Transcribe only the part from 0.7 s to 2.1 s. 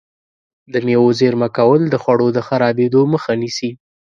د مېوو زېرمه کول د